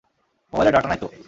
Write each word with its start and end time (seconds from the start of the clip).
মোবাইলে 0.53 0.71
ডাটা 0.71 0.87
নাই 0.87 0.99
তো। 1.01 1.07